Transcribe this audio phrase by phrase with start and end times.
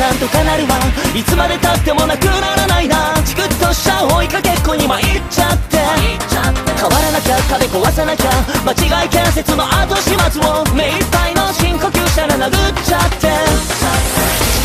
[0.00, 0.80] なんとかなるわ
[1.12, 8.32] いつまでたってもなくならないなチクッとした追いかけっこに参っちゃって変わらなきゃ壁壊さなきゃ
[8.64, 13.28] 間違い建設の後始末を目いっぱいの深呼吸したら殴っちゃって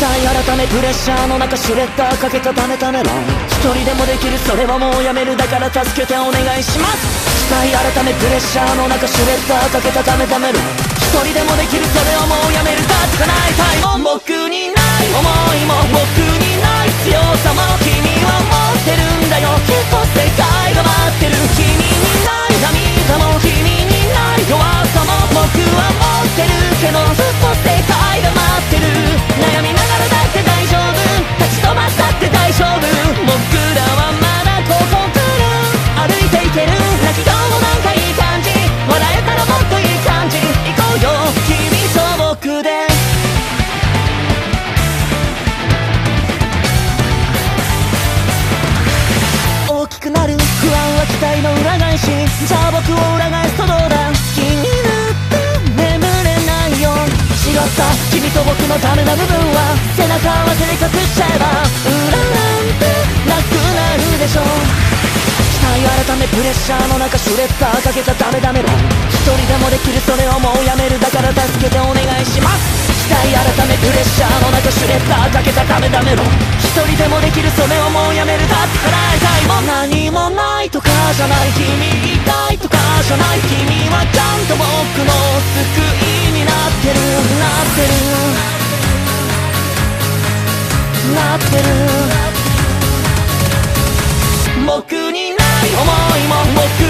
[0.00, 3.10] 待改めプレッシャーの中シュレッダーかけたためためろ
[3.44, 10.56] 一人でもできるそれはもうやめるだから助けてお願いします期待改めプレッシャーの中シュレッダーかけたためためろ
[10.96, 13.55] 一人でもできるそれをもうやめるだってかない
[58.26, 61.46] 君と僕のためな部分は背中合わせで隠しちゃえば
[61.86, 62.90] 裏なんて
[63.22, 64.42] なくなるでしょ
[65.54, 68.70] 期待改めプレッシャーの中シュレッダーかけたダメダメ論
[69.14, 76.26] 一人でもできるそれをもうやめるだから助けてお願いします期待改めプレッシャーの中シュレッダーかけたダメダメ論
[76.58, 81.70] 一人でもできるそれをもうやめるだって叶えたいも何もないとかじゃない君
[82.10, 82.74] 以外とか
[83.06, 84.66] じゃない君はちゃんと僕
[85.06, 85.14] の
[85.78, 86.65] 救いになる
[91.36, 91.62] ってる。
[94.66, 95.82] 僕にない思
[96.16, 96.85] いも僕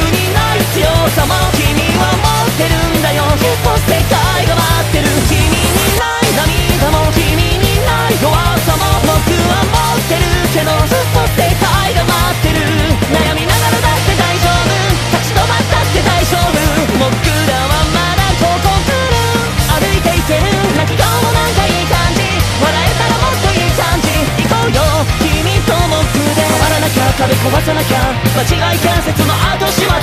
[27.46, 29.94] 壊さなきゃ間違い建設の後始末を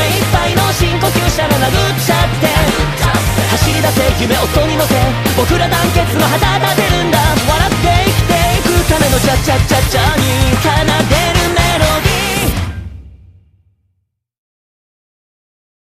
[0.00, 2.48] 目いっぱいの深呼吸したら殴っちゃって
[3.52, 4.94] 走り出せ夢を音に乗せ
[5.36, 7.18] 僕ら団結の旗立てるんだ
[7.48, 10.72] 笑って生きていくためのチャチャチャチャに奏
[11.12, 11.25] で